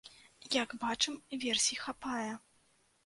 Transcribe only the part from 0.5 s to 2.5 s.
Як бачым, версій хапае.